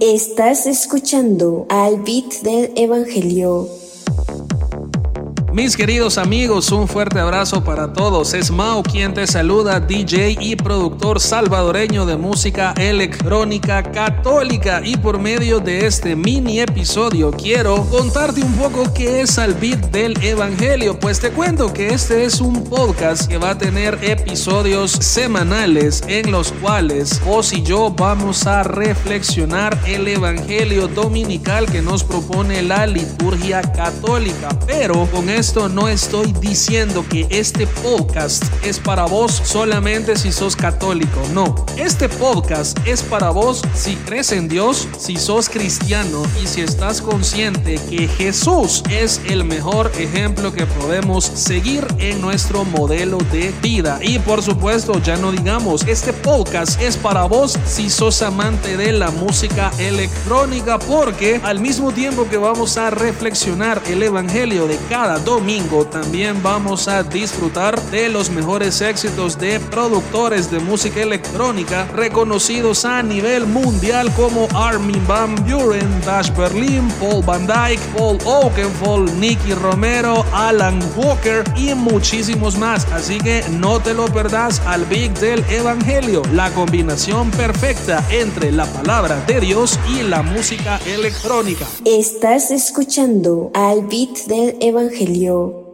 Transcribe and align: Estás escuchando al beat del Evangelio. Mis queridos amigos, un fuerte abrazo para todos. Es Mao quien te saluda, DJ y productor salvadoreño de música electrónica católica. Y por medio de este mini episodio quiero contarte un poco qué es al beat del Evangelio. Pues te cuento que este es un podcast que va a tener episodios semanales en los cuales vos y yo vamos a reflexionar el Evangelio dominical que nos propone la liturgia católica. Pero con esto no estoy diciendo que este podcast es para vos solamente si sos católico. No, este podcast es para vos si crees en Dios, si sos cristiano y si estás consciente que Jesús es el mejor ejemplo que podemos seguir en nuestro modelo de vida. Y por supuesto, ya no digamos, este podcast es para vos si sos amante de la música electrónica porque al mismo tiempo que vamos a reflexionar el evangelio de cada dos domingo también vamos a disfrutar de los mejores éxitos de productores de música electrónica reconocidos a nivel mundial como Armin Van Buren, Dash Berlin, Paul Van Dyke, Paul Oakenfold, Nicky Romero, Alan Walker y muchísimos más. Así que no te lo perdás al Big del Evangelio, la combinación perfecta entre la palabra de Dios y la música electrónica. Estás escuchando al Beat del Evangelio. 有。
Estás 0.00 0.66
escuchando 0.66 1.64
al 1.70 2.02
beat 2.02 2.42
del 2.42 2.70
Evangelio. 2.76 3.66
Mis 5.56 5.74
queridos 5.74 6.18
amigos, 6.18 6.70
un 6.70 6.86
fuerte 6.86 7.18
abrazo 7.18 7.64
para 7.64 7.90
todos. 7.90 8.34
Es 8.34 8.50
Mao 8.50 8.82
quien 8.82 9.14
te 9.14 9.26
saluda, 9.26 9.80
DJ 9.80 10.36
y 10.38 10.54
productor 10.54 11.18
salvadoreño 11.18 12.04
de 12.04 12.18
música 12.18 12.74
electrónica 12.76 13.82
católica. 13.82 14.82
Y 14.84 14.98
por 14.98 15.18
medio 15.18 15.58
de 15.60 15.86
este 15.86 16.14
mini 16.14 16.60
episodio 16.60 17.30
quiero 17.30 17.86
contarte 17.88 18.42
un 18.42 18.52
poco 18.52 18.92
qué 18.92 19.22
es 19.22 19.38
al 19.38 19.54
beat 19.54 19.80
del 19.90 20.22
Evangelio. 20.22 21.00
Pues 21.00 21.20
te 21.20 21.30
cuento 21.30 21.72
que 21.72 21.88
este 21.88 22.26
es 22.26 22.42
un 22.42 22.62
podcast 22.64 23.26
que 23.26 23.38
va 23.38 23.52
a 23.52 23.58
tener 23.58 23.98
episodios 24.02 24.90
semanales 24.90 26.04
en 26.06 26.32
los 26.32 26.52
cuales 26.52 27.18
vos 27.24 27.54
y 27.54 27.62
yo 27.62 27.88
vamos 27.88 28.46
a 28.46 28.62
reflexionar 28.62 29.80
el 29.86 30.06
Evangelio 30.06 30.86
dominical 30.86 31.64
que 31.64 31.80
nos 31.80 32.04
propone 32.04 32.60
la 32.60 32.86
liturgia 32.86 33.62
católica. 33.62 34.50
Pero 34.66 35.06
con 35.10 35.30
esto 35.46 35.68
no 35.68 35.86
estoy 35.86 36.32
diciendo 36.32 37.04
que 37.08 37.24
este 37.30 37.68
podcast 37.68 38.42
es 38.64 38.80
para 38.80 39.04
vos 39.04 39.30
solamente 39.30 40.16
si 40.16 40.32
sos 40.32 40.56
católico. 40.56 41.22
No, 41.32 41.54
este 41.76 42.08
podcast 42.08 42.76
es 42.84 43.04
para 43.04 43.30
vos 43.30 43.62
si 43.72 43.94
crees 43.94 44.32
en 44.32 44.48
Dios, 44.48 44.88
si 44.98 45.16
sos 45.16 45.48
cristiano 45.48 46.24
y 46.42 46.48
si 46.48 46.62
estás 46.62 47.00
consciente 47.00 47.78
que 47.88 48.08
Jesús 48.08 48.82
es 48.90 49.20
el 49.28 49.44
mejor 49.44 49.92
ejemplo 50.00 50.52
que 50.52 50.66
podemos 50.66 51.24
seguir 51.24 51.86
en 52.00 52.20
nuestro 52.20 52.64
modelo 52.64 53.18
de 53.30 53.54
vida. 53.62 54.00
Y 54.02 54.18
por 54.18 54.42
supuesto, 54.42 55.00
ya 55.00 55.16
no 55.16 55.30
digamos, 55.30 55.86
este 55.86 56.12
podcast 56.12 56.80
es 56.80 56.96
para 56.96 57.22
vos 57.26 57.56
si 57.66 57.88
sos 57.88 58.20
amante 58.22 58.76
de 58.76 58.90
la 58.92 59.12
música 59.12 59.70
electrónica 59.78 60.80
porque 60.80 61.40
al 61.44 61.60
mismo 61.60 61.92
tiempo 61.92 62.28
que 62.28 62.36
vamos 62.36 62.76
a 62.78 62.90
reflexionar 62.90 63.80
el 63.86 64.02
evangelio 64.02 64.66
de 64.66 64.76
cada 64.88 65.20
dos 65.20 65.35
domingo 65.36 65.84
también 65.84 66.42
vamos 66.42 66.88
a 66.88 67.02
disfrutar 67.02 67.78
de 67.90 68.08
los 68.08 68.30
mejores 68.30 68.80
éxitos 68.80 69.38
de 69.38 69.60
productores 69.60 70.50
de 70.50 70.60
música 70.60 71.02
electrónica 71.02 71.86
reconocidos 71.94 72.86
a 72.86 73.02
nivel 73.02 73.46
mundial 73.46 74.10
como 74.14 74.48
Armin 74.54 75.06
Van 75.06 75.34
Buren, 75.44 76.00
Dash 76.06 76.34
Berlin, 76.34 76.88
Paul 76.98 77.22
Van 77.22 77.46
Dyke, 77.46 77.82
Paul 77.94 78.16
Oakenfold, 78.24 79.12
Nicky 79.18 79.52
Romero, 79.52 80.24
Alan 80.32 80.80
Walker 80.96 81.44
y 81.54 81.74
muchísimos 81.74 82.56
más. 82.56 82.86
Así 82.92 83.18
que 83.18 83.44
no 83.60 83.78
te 83.80 83.92
lo 83.92 84.06
perdás 84.06 84.62
al 84.64 84.86
Big 84.86 85.12
del 85.18 85.44
Evangelio, 85.50 86.22
la 86.32 86.50
combinación 86.52 87.30
perfecta 87.32 88.02
entre 88.10 88.52
la 88.52 88.64
palabra 88.64 89.22
de 89.26 89.40
Dios 89.40 89.78
y 89.90 90.02
la 90.02 90.22
música 90.22 90.80
electrónica. 90.86 91.66
Estás 91.84 92.50
escuchando 92.50 93.50
al 93.52 93.82
Beat 93.82 94.26
del 94.28 94.56
Evangelio. 94.62 95.15
有。 95.20 95.65